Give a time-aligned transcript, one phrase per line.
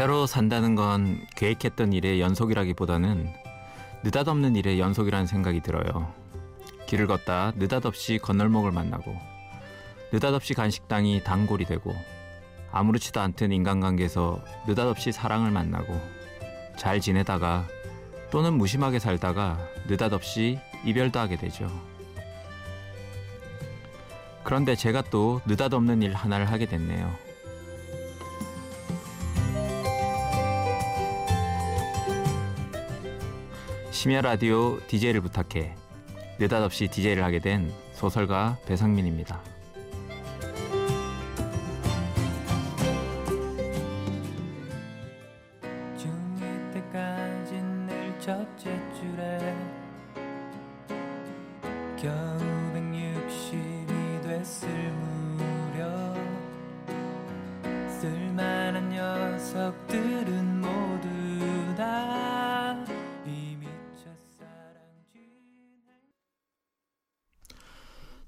[0.00, 3.34] 때로 산다는 건 계획했던 일의 연속이라기보다는
[4.02, 6.10] 느닷없는 일의 연속이라는 생각이 들어요.
[6.86, 9.14] 길을 걷다 느닷없이 건널목을 만나고
[10.10, 11.94] 느닷없이 간 식당이 단골이 되고
[12.72, 16.00] 아무렇지도 않던 인간관계에서 느닷없이 사랑을 만나고
[16.78, 17.66] 잘 지내다가
[18.30, 21.70] 또는 무심하게 살다가 느닷없이 이별도 하게 되죠.
[24.44, 27.29] 그런데 제가 또 느닷없는 일 하나를 하게 됐네요.
[34.00, 35.74] 심야 라디오 DJ를 부탁해
[36.38, 39.42] 느닷없이 DJ를 하게 된 소설가 배상민입니다.
[45.98, 49.54] 중2 때까지 늘 첫째 줄에
[52.00, 52.38] 겨우
[52.72, 54.70] 160이 됐을
[55.36, 56.16] 무렵
[58.00, 60.59] 쓸만한 녀석들은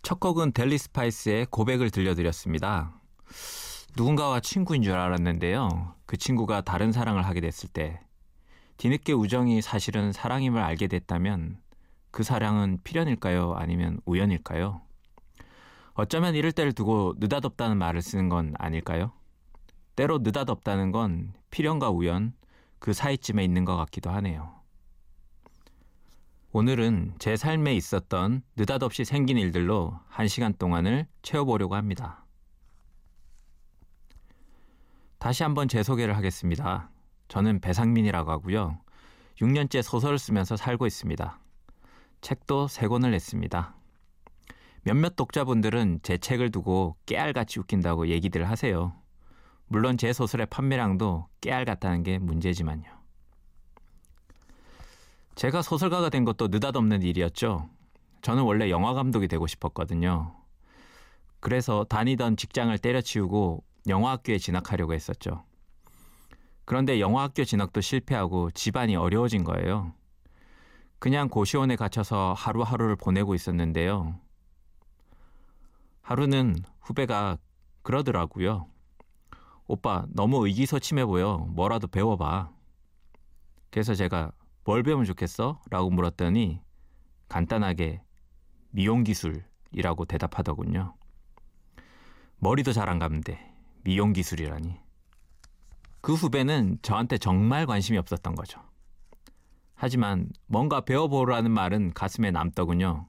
[0.03, 2.93] 첫 곡은 델리 스파이스의 고백을 들려드렸습니다.
[3.97, 5.95] 누군가와 친구인 줄 알았는데요.
[6.07, 8.01] 그 친구가 다른 사랑을 하게 됐을 때
[8.79, 11.61] 뒤늦게 우정이 사실은 사랑임을 알게 됐다면
[12.11, 13.55] 그 사랑은 필연일까요?
[13.55, 14.83] 아니면 우연일까요?
[15.95, 19.13] 어쩌면 이럴 때를 두고 느닷없다는 말을 쓰는 건 아닐까요?
[19.95, 22.35] 때로 느닷없다는 건 필연과 우연
[22.81, 24.62] 그 사이쯤에 있는 것 같기도 하네요.
[26.55, 32.27] 오늘은 제 삶에 있었던 느닷없이 생긴 일들로 한 시간 동안을 채워보려고 합니다.
[35.19, 36.91] 다시 한번 제 소개를 하겠습니다.
[37.29, 38.79] 저는 배상민이라고 하고요.
[39.41, 41.41] 6년째 소설을 쓰면서 살고 있습니다.
[42.21, 43.75] 책도 3권을 냈습니다.
[44.83, 48.93] 몇몇 독자분들은 제 책을 두고 깨알같이 웃긴다고 얘기들 하세요.
[49.69, 53.02] 물론 제 소설의 판매량도 깨알 같다는 게 문제지만요.
[55.35, 57.69] 제가 소설가가 된 것도 느닷없는 일이었죠.
[58.21, 60.35] 저는 원래 영화 감독이 되고 싶었거든요.
[61.41, 65.45] 그래서 다니던 직장을 때려치우고 영화학교에 진학하려고 했었죠.
[66.65, 69.93] 그런데 영화학교 진학도 실패하고 집안이 어려워진 거예요.
[71.01, 74.15] 그냥 고시원에 갇혀서 하루하루를 보내고 있었는데요.
[76.03, 77.39] 하루는 후배가
[77.83, 78.69] 그러더라고요.
[79.67, 81.39] 오빠, 너무 의기소침해 보여.
[81.51, 82.51] 뭐라도 배워봐.
[83.71, 84.31] 그래서 제가
[84.65, 85.61] 뭘 배우면 좋겠어?
[85.71, 86.61] 라고 물었더니
[87.29, 88.03] 간단하게
[88.71, 90.95] 미용기술이라고 대답하더군요.
[92.39, 94.81] 머리도 잘 안 감는데 미용기술이라니.
[96.01, 98.61] 그 후배는 저한테 정말 관심이 없었던 거죠.
[99.75, 103.07] 하지만 뭔가 배워보라는 말은 가슴에 남더군요.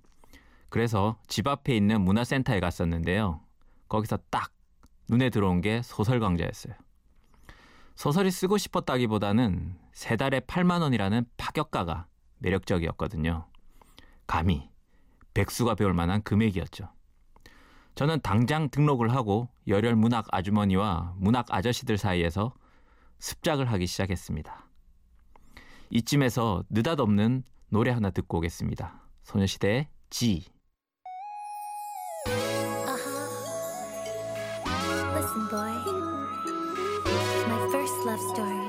[0.69, 3.41] 그래서 집 앞에 있는 문화센터에 갔었는데요.
[3.87, 4.51] 거기서 딱
[5.09, 6.73] 눈에 들어온 게 소설 강좌였어요.
[7.95, 12.07] 소설이 쓰고 싶었다기보다는 세 달에 8만 원이라는 파격가가
[12.39, 13.47] 매력적이었거든요.
[14.27, 14.69] 감히
[15.33, 16.89] 백수가 배울 만한 금액이었죠.
[17.95, 22.53] 저는 당장 등록을 하고 열혈 문학 아주머니와 문학 아저씨들 사이에서
[23.19, 24.67] 습작을 하기 시작했습니다.
[25.91, 29.01] 이쯤에서 느닷없는 노래 하나 듣고 오겠습니다.
[29.23, 30.45] 소녀시대의 G.
[35.53, 36.02] My
[38.05, 38.67] love story.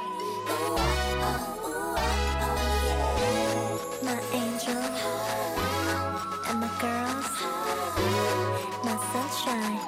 [4.02, 4.78] My angel
[6.48, 7.26] and my girls.
[8.84, 9.80] My sunshine.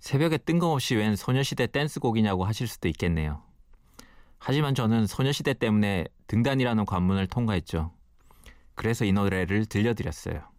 [0.00, 3.42] 새벽에 뜬금없이 웬 소녀시대 댄스곡이냐고 하실 수도 있겠네요.
[4.38, 7.92] 하지만 저는 소녀시대 때문에 등단이라는 관문을 통과했죠.
[8.74, 10.49] 그래서 이 노래를 들려드렸어요.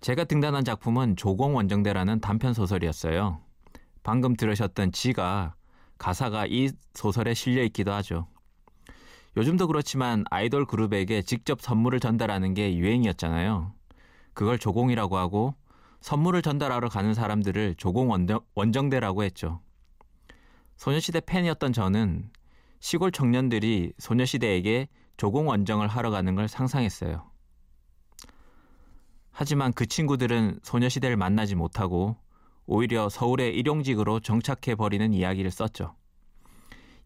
[0.00, 3.40] 제가 등단한 작품은 조공 원정대라는 단편 소설이었어요.
[4.02, 5.54] 방금 들으셨던 지가
[5.98, 8.26] 가사가 이 소설에 실려 있기도 하죠.
[9.36, 13.74] 요즘도 그렇지만 아이돌 그룹에게 직접 선물을 전달하는 게 유행이었잖아요.
[14.32, 15.54] 그걸 조공이라고 하고
[16.00, 19.60] 선물을 전달하러 가는 사람들을 조공 원정, 원정대라고 했죠.
[20.76, 22.30] 소녀시대 팬이었던 저는
[22.80, 24.88] 시골 청년들이 소녀시대에게
[25.18, 27.29] 조공 원정을 하러 가는 걸 상상했어요.
[29.32, 32.16] 하지만 그 친구들은 소녀시대를 만나지 못하고
[32.66, 35.94] 오히려 서울의 일용직으로 정착해 버리는 이야기를 썼죠.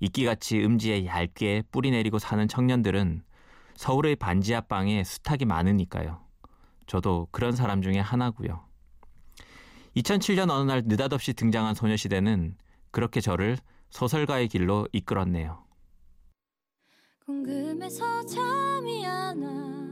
[0.00, 3.22] 이끼같이 음지에 얇게 뿌리 내리고 사는 청년들은
[3.76, 6.20] 서울의 반지 앞방에 수탉이 많으니까요.
[6.86, 8.64] 저도 그런 사람 중에 하나고요.
[9.96, 12.56] 2007년 어느 날 느닷없이 등장한 소녀시대는
[12.90, 13.56] 그렇게 저를
[13.90, 15.64] 소설가의 길로 이끌었네요.
[17.24, 19.83] 궁금해서 잠이 안 와.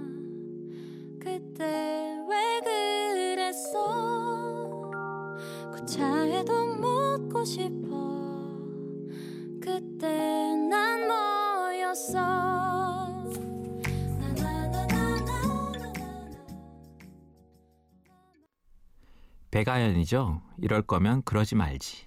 [19.52, 20.42] 배가연이죠.
[20.58, 22.06] 이럴 거면 그러지 말지.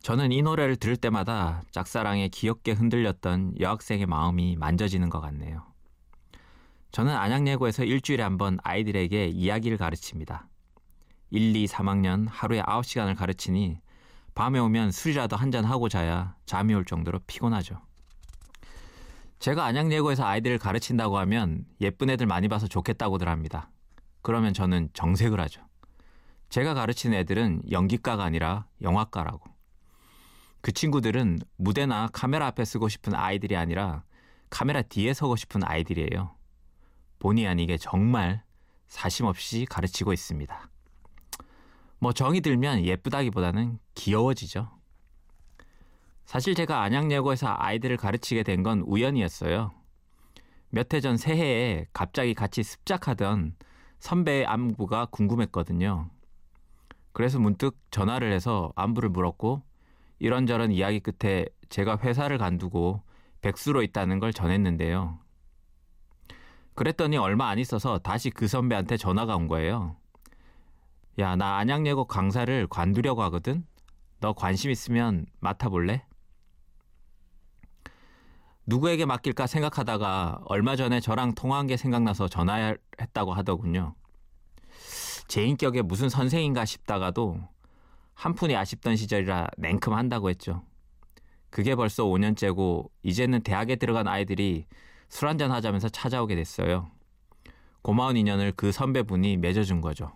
[0.00, 5.75] 저는 이 노래를 들을 때마다 짝사랑에 귀엽게 흔들렸던 여학생의 마음이 만져지는 것 같네요.
[6.96, 10.48] 저는 안양예고에서 일주일에 한 번 아이들에게 이야기를 가르칩니다.
[11.28, 13.80] 1, 2, 3학년 하루에 9시간을 가르치니
[14.34, 17.82] 밤에 오면 술이라도 한 잔 하고 자야 잠이 올 정도로 피곤하죠.
[19.40, 23.70] 제가 안양예고에서 아이들을 가르친다고 하면 예쁜 애들 많이 봐서 좋겠다고들 합니다.
[24.22, 25.60] 그러면 저는 정색을 하죠.
[26.48, 29.50] 제가 가르치는 애들은 연기과가 아니라 영화과라고.
[30.62, 34.02] 그 친구들은 무대나 카메라 앞에 쓰고 싶은 아이들이 아니라
[34.48, 36.35] 카메라 뒤에 서고 싶은 아이들이에요.
[37.18, 38.42] 본의 아니게 정말
[38.88, 40.70] 사심 없이 가르치고 있습니다.
[41.98, 44.70] 뭐 정이 들면 예쁘다기보다는 귀여워지죠.
[46.24, 49.72] 사실 제가 안양예고에서 아이들을 가르치게 된 건 우연이었어요.
[50.70, 53.54] 몇 해 전 새해에 갑자기 같이 습작하던
[54.00, 56.10] 선배의 안부가 궁금했거든요.
[57.12, 59.62] 그래서 문득 전화를 해서 안부를 물었고
[60.18, 63.02] 이런저런 이야기 끝에 제가 회사를 간두고
[63.40, 65.18] 백수로 있다는 걸 전했는데요.
[66.76, 69.96] 그랬더니 얼마 안 있어서 다시 그 선배한테 전화가 온 거예요.
[71.18, 73.66] 야, 나 안양예고 강사를 관두려고 하거든?
[74.20, 76.04] 너 관심 있으면 맡아볼래?
[78.66, 83.94] 누구에게 맡길까 생각하다가 얼마 전에 저랑 통화한 게 생각나서 전화했다고 하더군요.
[85.28, 87.40] 제 인격에 무슨 선생인가 싶다가도
[88.12, 90.62] 한 푼이 아쉽던 시절이라 냉큼 한다고 했죠.
[91.48, 94.66] 그게 벌써 5년째고 이제는 대학에 들어간 아이들이
[95.08, 96.90] 술 한잔 하자면서 찾아오게 됐어요.
[97.82, 100.12] 고마운 인연을 그 선배분이 맺어준 거죠.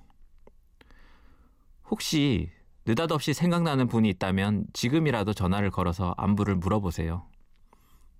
[1.88, 2.50] 혹시
[2.86, 7.26] 느닷없이 생각나는 분이 있다면 지금이라도 전화를 걸어서 안부를 물어보세요.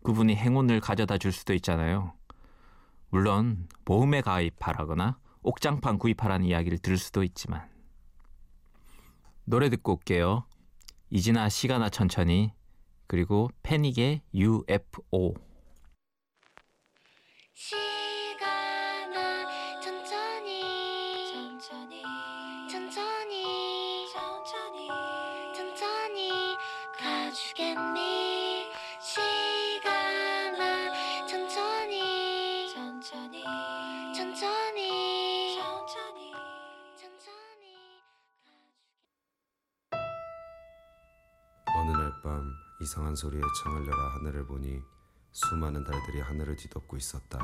[0.03, 2.15] 그분이 행운을 가져다 줄 수도 있잖아요.
[3.09, 7.69] 물론 보험에 가입하라거나 옥장판 구입하라는 이야기를 들을 수도 있지만
[9.45, 10.45] 노래 듣고 올게요.
[11.11, 12.53] 이지나 시가나 천천히
[13.09, 15.35] 그리고 패닉의 UFO
[17.62, 19.45] 시간아
[19.83, 21.29] 천천히.
[21.31, 22.03] 천천히.
[22.71, 24.09] 천천히.
[24.11, 24.89] 천천히.
[25.55, 26.57] 천천히
[26.97, 28.65] 가주겠니?
[29.03, 30.57] 시간아
[31.27, 32.73] 천천히.
[32.73, 33.45] 천천히.
[34.15, 35.55] 천천히.
[35.55, 36.33] 천천히.
[36.97, 37.77] 천천히
[41.77, 42.43] 어느 날 밤
[42.81, 44.81] 이상한 소리에 창을 열어 하늘을 보니
[45.32, 47.38] 수많은 달들이 하늘을 뒤덮고 있었다.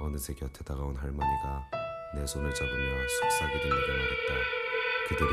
[0.00, 1.70] 어느새 곁에 다가온 할머니가
[2.14, 4.34] 내 손을 잡으며 속삭이듯 내게 말했다.
[5.08, 5.28] 그들이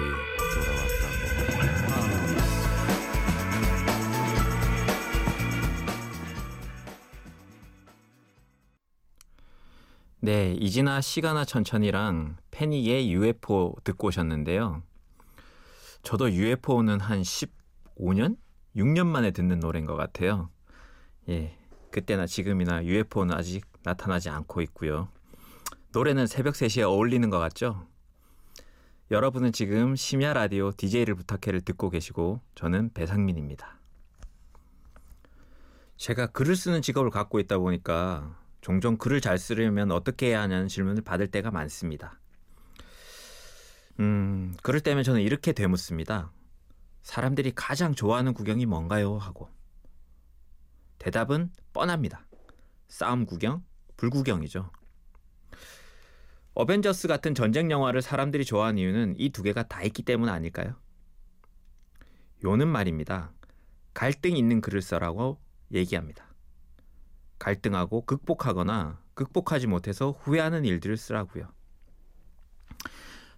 [0.56, 1.18] 돌아왔다고.
[10.20, 14.82] 네, 이지나 시가나 천천히랑 패닉의 UFO 듣고 오셨는데요.
[16.02, 18.36] 저도 UFO는 한 15년?
[18.76, 20.50] 6년 만에 듣는 노래인 것 같아요.
[21.30, 21.58] 예,
[21.98, 25.10] 그때나 지금이나 UFO는 아직 나타나지 않고 있고요.
[25.94, 27.88] 노래는 새벽 3시에 어울리는 것 같죠?
[29.10, 33.80] 여러분은 지금 심야 라디오 DJ를 부탁해를 듣고 계시고 저는 배상민입니다.
[35.96, 41.02] 제가 글을 쓰는 직업을 갖고 있다 보니까 종종 글을 잘 쓰려면 어떻게 해야 하냐는 질문을
[41.02, 42.20] 받을 때가 많습니다.
[44.00, 46.32] 음, 그럴 때면 저는 이렇게 되묻습니다.
[47.02, 49.18] 사람들이 가장 좋아하는 구경이 뭔가요?
[49.18, 49.50] 하고.
[51.00, 52.26] 대답은 뻔합니다.
[52.88, 53.64] 싸움 구경,
[53.98, 54.72] 불구경이죠.
[56.54, 60.76] 어벤져스 같은 전쟁 영화를 사람들이 좋아하는 이유는 이 두 개가 다 있기 때문 아닐까요?
[62.44, 63.32] 요는 말입니다.
[63.94, 65.40] 갈등 있는 글을 써라고
[65.72, 66.26] 얘기합니다.
[67.40, 71.52] 갈등하고 극복하거나 극복하지 못해서 후회하는 일들을 쓰라고요.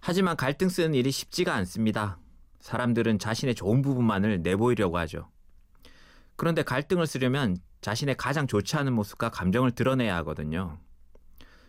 [0.00, 2.18] 하지만 갈등 쓰는 일이 쉽지가 않습니다.
[2.60, 5.30] 사람들은 자신의 좋은 부분만을 내보이려고 하죠.
[6.40, 10.78] 그런데 갈등을 쓰려면 자신의 가장 좋지 않은 모습과 감정을 드러내야 하거든요.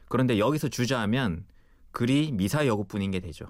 [0.08, 1.46] 그런데 여기서 주저하면
[1.92, 3.48] 글이 미사여구뿐인 게 되죠.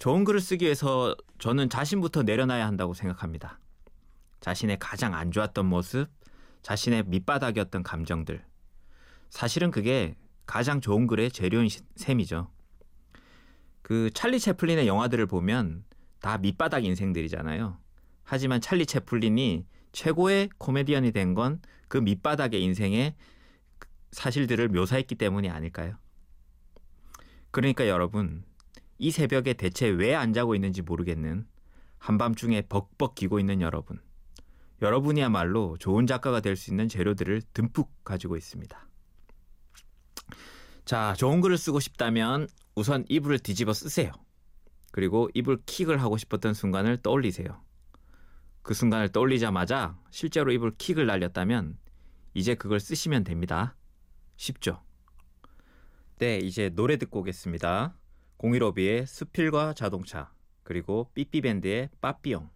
[0.00, 3.60] 좋은 글을 쓰기 위해서 저는 자신부터 내려놔야 한다고 생각합니다.
[4.40, 6.08] 자신의 가장 안 좋았던 모습,
[6.62, 8.44] 자신의 밑바닥이었던 감정들.
[9.30, 12.50] 사실은 그게 가장 좋은 글의 재료인 시- 셈이죠.
[13.82, 15.84] 그 찰리 채플린의 영화들을 보면
[16.18, 17.78] 다 밑바닥 인생들이잖아요.
[18.24, 23.14] 하지만 찰리 채플린이 최고의 코미디언이 된 건 그 밑바닥의 인생의
[24.12, 25.98] 사실들을 묘사했기 때문이 아닐까요?
[27.50, 28.44] 그러니까 여러분,
[28.98, 31.46] 이 새벽에 대체 왜 안 자고 있는지 모르겠는
[31.98, 34.00] 한밤중에 벅벅 기고 있는 여러분.
[34.80, 38.88] 여러분이야말로 좋은 작가가 될 수 있는 재료들을 듬뿍 가지고 있습니다.
[40.84, 44.12] 자, 좋은 글을 쓰고 싶다면 우선 이불을 뒤집어 쓰세요.
[44.90, 47.60] 그리고 이불 킥을 하고 싶었던 순간을 떠올리세요.
[48.62, 51.76] 그 순간을 떠올리자마자 실제로 이불 킥을 날렸다면
[52.34, 53.76] 이제 그걸 쓰시면 됩니다.
[54.36, 54.82] 쉽죠?
[56.18, 57.96] 네, 이제 노래 듣고 오겠습니다.
[58.36, 62.48] 공일오비의 수필과 자동차 그리고 삐삐밴드의 빠삐용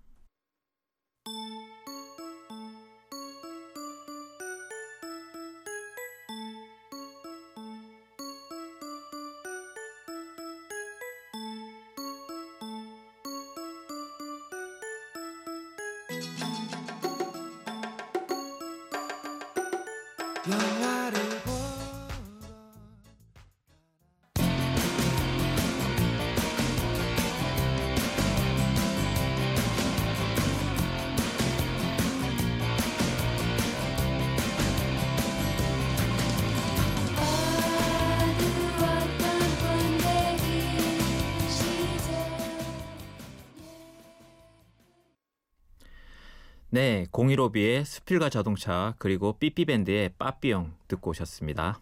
[46.76, 51.80] 네, 015B의 수필과 자동차 그리고 삐삐밴드의 빠삐용 듣고 오셨습니다.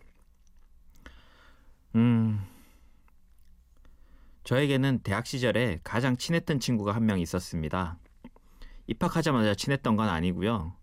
[1.96, 2.40] 음,
[4.44, 7.98] 저에게는 대학 시절에 가장 친했던 친구가 한 명 있었습니다.
[8.86, 10.76] 입학하자마자 친했던 건 아니고요.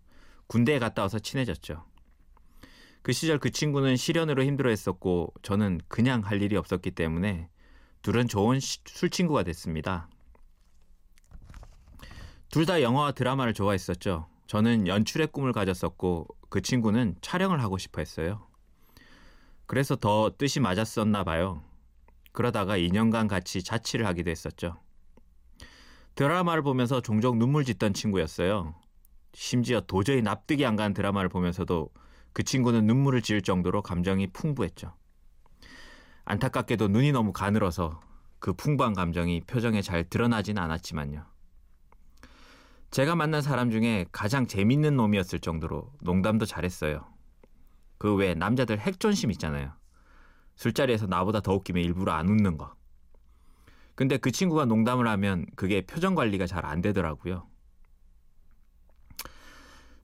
[0.46, 1.82] 군대에 갔다 와서 친해졌죠.
[3.00, 7.48] 그 시절 그 친구는 시련으로 힘들어했었고 저는 그냥 할 일이 없었기 때문에
[8.02, 10.10] 둘은 좋은 시- 술 친구가 됐습니다.
[12.52, 14.28] 둘 다 영화와 드라마를 좋아했었죠.
[14.46, 18.46] 저는 연출의 꿈을 가졌었고 그 친구는 촬영을 하고 싶어 했어요.
[19.64, 21.62] 그래서 더 뜻이 맞았었나 봐요.
[22.32, 24.76] 그러다가 2년간 같이 자취를 하기도 했었죠.
[26.14, 28.74] 드라마를 보면서 종종 눈물 짓던 친구였어요.
[29.32, 31.88] 심지어 도저히 납득이 안 가는 드라마를 보면서도
[32.34, 34.92] 그 친구는 눈물을 지을 정도로 감정이 풍부했죠.
[36.26, 38.02] 안타깝게도 눈이 너무 가늘어서
[38.40, 41.31] 그 풍부한 감정이 표정에 잘 드러나진 않았지만요.
[42.92, 47.06] 제가 만난 사람 중에 가장 재밌는 놈이었을 정도로 농담도 잘했어요.
[47.98, 49.72] 그 외 남자들 핵존심 있잖아요.
[50.56, 52.74] 술자리에서 나보다 더 웃기면 일부러 안 웃는 거.
[53.94, 57.48] 근데 그 친구가 농담을 하면 그게 표정 관리가 잘 안 되더라고요.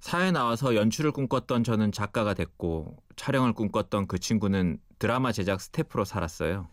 [0.01, 6.69] 사회 나와서 연출을 꿈꿨던 저는 작가가 됐고 촬영을 꿈꿨던 그 친구는 드라마 제작 스태프로 살았어요.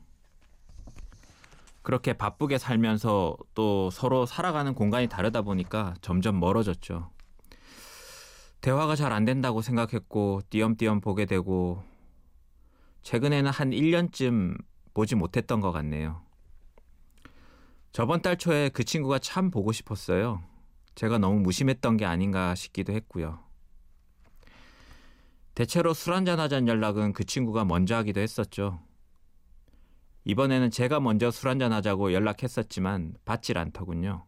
[1.85, 7.11] 그렇게 바쁘게 살면서 또 서로 살아가는 공간이 다르다 보니까 점점 멀어졌죠.
[8.59, 11.83] 대화가 잘 안 된다고 생각했고 띄엄띄엄 보게 되고
[13.03, 14.57] 최근에는 한 1년쯤
[14.95, 16.23] 보지 못했던 것 같네요.
[17.91, 20.41] 저번 달 초에 그 친구가 참 보고 싶었어요.
[20.95, 23.37] 제가 너무 무심했던 게 아닌가 싶기도 했고요.
[25.53, 28.79] 대체로 술 한잔 하자는 연락은 그 친구가 먼저 하기도 했었죠.
[30.25, 34.25] 이번에는 제가 먼저 술 한잔 하자고 연락했었지만 받질 않더군요.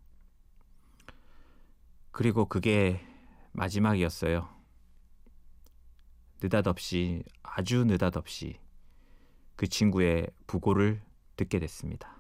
[2.12, 3.01] 그리고 그게
[3.54, 4.48] 마지막이었어요.
[6.42, 8.60] 느닷없이 아주 느닷없이
[9.56, 11.01] 그 친구의 부고를
[11.36, 12.16] 듣게 됐습니다.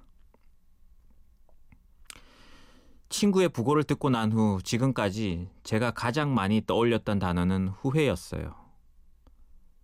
[3.09, 8.55] 친구의 부고를 듣고 난 후 지금까지 제가 가장 많이 떠올렸던 단어는 후회였어요.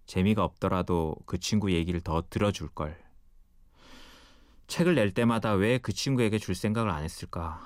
[0.07, 3.01] 재미가 없더라도 그 친구 얘기를 더 들어줄 걸.
[4.73, 7.61] 책을 낼 때마다 왜 그 친구에게 줄 생각을 안 했을까?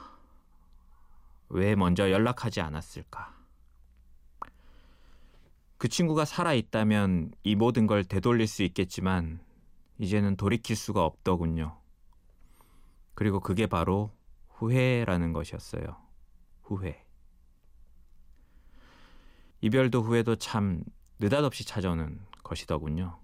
[1.48, 3.34] 왜 먼저 연락하지 않았을까?
[5.78, 9.40] 그 친구가 살아있다면 이 모든 걸 되돌릴 수 있겠지만
[10.00, 11.80] 이제는 돌이킬 수가 없더군요.
[13.14, 14.12] 그리고 그게 바로
[14.50, 15.96] 후회라는 것이었어요.
[16.64, 17.06] 후회.
[19.62, 20.84] 이별도 후회도 참
[21.20, 23.18] 느닷없이 찾아오는 것이더군요.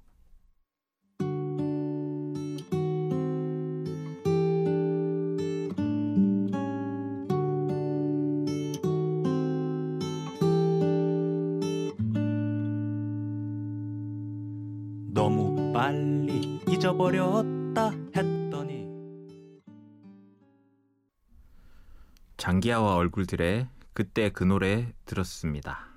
[22.63, 25.87] 장기하와 얼굴들의 그때 그 노래 들었습니다.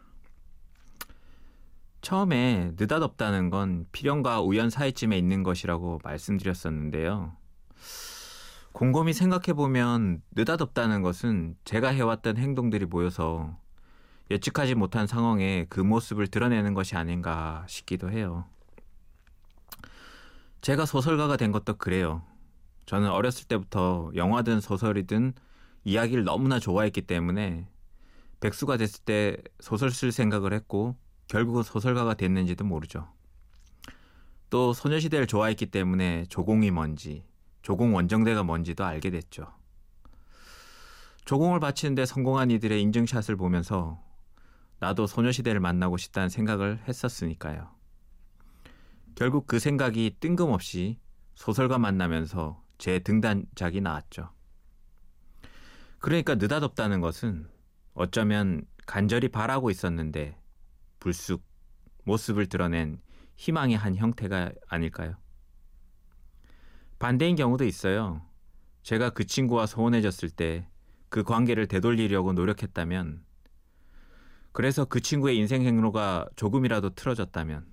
[2.01, 7.37] 처음에 느닷없다는 건 필연과 우연 사이쯤에 있는 것이라고 말씀드렸었는데요.
[8.73, 13.57] 곰곰이 생각해보면 느닷없다는 것은 제가 해왔던 행동들이 모여서
[14.31, 18.45] 예측하지 못한 상황에 그 모습을 드러내는 것이 아닌가 싶기도 해요.
[20.61, 22.23] 제가 소설가가 된 것도 그래요.
[22.87, 25.35] 저는 어렸을 때부터 영화든 소설이든
[25.87, 27.69] 이야기를 너무나 좋아했기 때문에
[28.41, 30.97] 백수가 됐을 때 소설 쓸 생각을 했고
[31.29, 33.09] 결국은 소설가가 됐는지도 모르죠.
[34.51, 37.25] 또 소녀시대를 좋아했기 때문에 조공이 뭔지,
[37.63, 39.47] 조공 원정대가 뭔지도 알게 됐죠.
[41.25, 44.03] 조공을 바치는데 성공한 이들의 인증샷을 보면서
[44.81, 47.71] 나도 소녀시대를 만나고 싶다는 생각을 했었으니까요.
[49.15, 50.99] 결국 그 생각이 뜬금없이
[51.35, 54.36] 소설가 만나면서 제 등단작이 나왔죠.
[55.99, 57.49] 그러니까 느닷없다는 것은
[57.95, 60.39] 어쩌면 간절히 바라고 있었는데
[61.01, 61.43] 불쑥
[62.05, 63.01] 모습을 드러낸
[63.37, 65.17] 희망의 한 형태가 아닐까요?
[66.99, 68.23] 반대인 경우도 있어요.
[68.83, 70.69] 제가 그 친구와 소원해졌을 때
[71.09, 73.25] 그 관계를 되돌리려고 노력했다면
[74.53, 77.67] 그래서 그 친구의 인생 행로가 조금이라도 틀어졌다면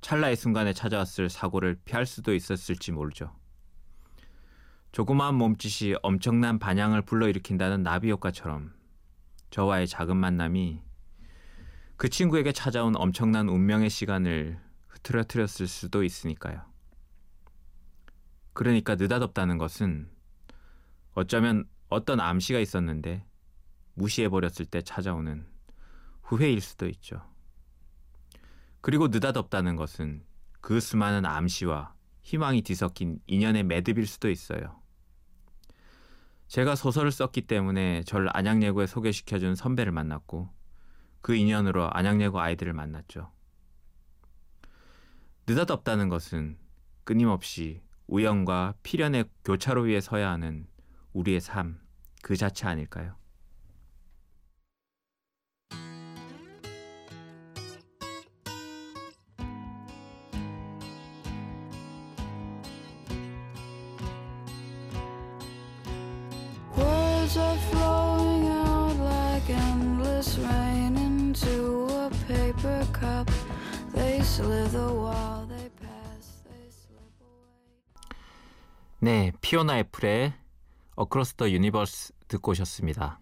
[0.00, 3.34] 찰나의 순간에 찾아왔을 사고를 피할 수도 있었을지 모르죠.
[4.92, 8.74] 조그마한 몸짓이 엄청난 반향을 불러일으킨다는 나비 효과처럼
[9.48, 10.82] 저와의 작은 만남이
[11.96, 16.62] 그 친구에게 찾아온 엄청난 운명의 시간을 흐트러뜨렸을 수도 있으니까요.
[18.52, 20.10] 그러니까 느닷없다는 것은
[21.14, 23.24] 어쩌면 어떤 암시가 있었는데
[23.94, 25.46] 무시해버렸을 때 찾아오는
[26.22, 27.22] 후회일 수도 있죠.
[28.82, 30.22] 그리고 느닷없다는 것은
[30.60, 34.81] 그 수많은 암시와 희망이 뒤섞인 인연의 매듭일 수도 있어요.
[36.52, 40.50] 제가 소설을 썼기 때문에 저를 안양예고에 소개시켜준 선배를 만났고
[41.22, 43.32] 그 인연으로 안양예고 아이들을 만났죠.
[45.46, 46.58] 느닷없다는 것은
[47.04, 50.66] 끊임없이 우연과 필연의 교차로 위에 서야 하는
[51.14, 51.82] 우리의 삶
[52.22, 53.16] 그 자체 아닐까요?
[78.98, 80.32] 네, 피오나 애플의
[80.96, 83.20] Across the Universe 듣고 오셨습니다.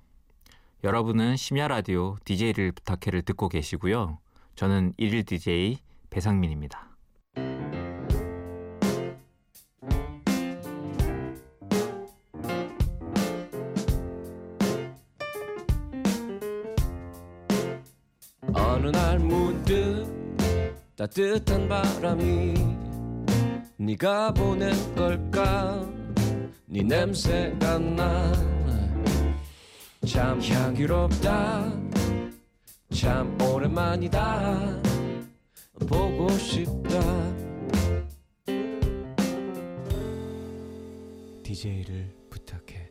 [0.85, 4.19] 여러분은 심야 라디오 DJ를 부탁해를 듣고 계시고요.
[4.55, 5.79] 저는 일일 DJ
[6.11, 6.90] 배상민입니다.
[21.01, 22.55] 따뜻한 바람이
[23.79, 25.89] 네가 보낸 걸까?
[26.67, 28.51] 네 냄새가 나
[30.07, 31.73] 참 향기롭다.
[32.93, 34.83] 참 오랜만이다.
[35.89, 36.99] 보고 싶다.
[41.45, 42.91] DJ를 부탁해.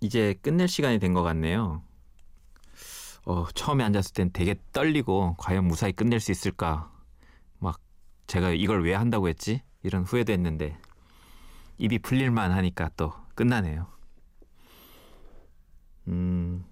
[0.00, 1.82] 이제 끝낼 시간이 된 것 같네요.
[3.28, 6.90] 어, 처음에 앉았을 땐 되게 떨리고 과연 무사히 끝낼 수 있을까?
[7.58, 7.80] 막
[8.26, 9.62] 제가 이걸 왜 한다고 했지?
[9.82, 10.78] 이런 후회도 했는데
[11.76, 13.86] 입이 풀릴만 하니까 또 끝나네요.
[16.08, 16.64] 음.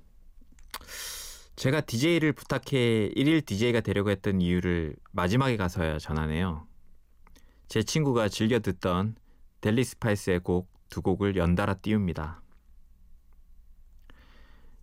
[1.57, 6.67] 제가 DJ를 부탁해 1일 DJ가 되려고 했던 이유를 마지막에 가서야 전하네요.
[7.69, 9.17] 제 친구가 즐겨 듣던
[9.61, 12.41] 델리 스파이스의 곡 두 곡을 연달아 띄웁니다.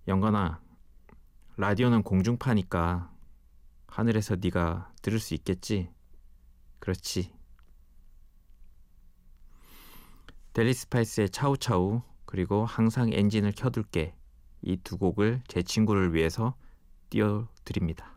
[0.08, 0.62] 영건아,
[1.56, 3.12] 라디오는 공중파니까
[3.88, 5.90] 하늘에서 네가 들을 수 있겠지?
[6.80, 7.32] 그렇지.
[10.54, 14.16] 델리 스파이스의 차우차우 그리고 항상 엔진을 켜둘게
[14.64, 16.56] 이 두 곡을 제 친구를 위해서
[17.10, 18.13] 띄워드립니다.